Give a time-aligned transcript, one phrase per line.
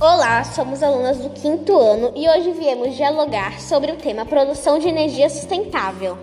[0.00, 4.86] Olá, somos alunas do quinto ano e hoje viemos dialogar sobre o tema produção de
[4.86, 6.16] energia sustentável.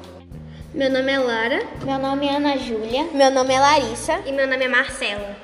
[0.74, 1.67] Meu nome é Lara.
[1.83, 3.03] Meu nome é Ana Júlia.
[3.13, 4.22] Meu nome é Larissa.
[4.26, 5.35] E meu nome é Marcela.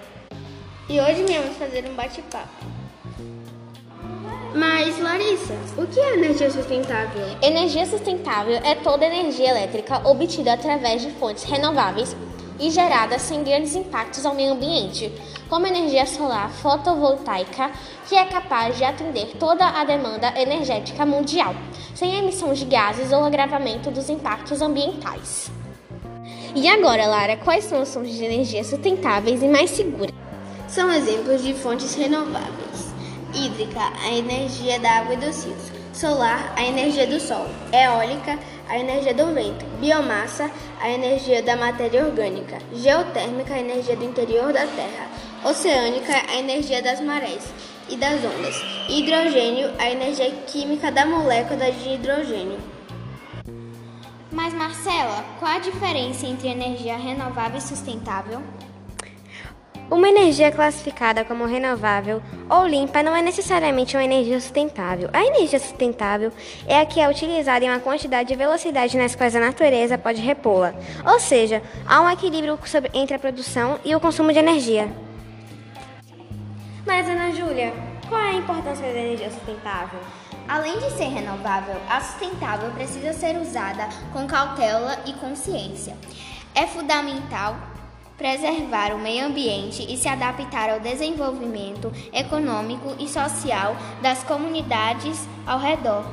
[0.87, 2.47] E hoje viemos fazer um bate-papo.
[4.55, 7.25] Mas, Larissa, o que é energia sustentável?
[7.41, 12.15] Energia sustentável é toda energia elétrica obtida através de fontes renováveis
[12.61, 15.11] e gerada sem grandes impactos ao meio ambiente,
[15.49, 17.71] como energia solar fotovoltaica,
[18.07, 21.55] que é capaz de atender toda a demanda energética mundial,
[21.95, 25.51] sem emissão de gases ou agravamento dos impactos ambientais.
[26.53, 30.13] E agora, Lara, quais são as fontes de energia sustentáveis e mais seguras?
[30.67, 32.93] São exemplos de fontes renováveis.
[33.33, 35.71] Hídrica, a energia da água e dos rios.
[35.93, 37.47] Solar, a energia do sol.
[37.73, 38.37] Eólica,
[38.71, 39.65] a energia do vento.
[39.81, 42.57] Biomassa, a energia da matéria orgânica.
[42.73, 45.09] Geotérmica, a energia do interior da terra.
[45.43, 47.53] Oceânica, a energia das marés
[47.89, 48.55] e das ondas.
[48.87, 52.59] Hidrogênio, a energia química da molécula de hidrogênio.
[54.31, 58.41] Mas Marcela, qual a diferença entre energia renovável e sustentável?
[59.91, 65.09] Uma energia classificada como renovável ou limpa não é necessariamente uma energia sustentável.
[65.11, 66.31] A energia sustentável
[66.65, 70.21] é a que é utilizada em uma quantidade e velocidade nas quais a natureza pode
[70.21, 70.73] repô-la.
[71.05, 72.57] Ou seja, há um equilíbrio
[72.93, 74.89] entre a produção e o consumo de energia.
[76.87, 77.73] Mas, Ana Júlia,
[78.07, 79.99] qual é a importância da energia sustentável?
[80.47, 85.97] Além de ser renovável, a sustentável precisa ser usada com cautela e consciência.
[86.55, 87.70] É fundamental
[88.21, 95.57] preservar o meio ambiente e se adaptar ao desenvolvimento econômico e social das comunidades ao
[95.57, 96.05] redor.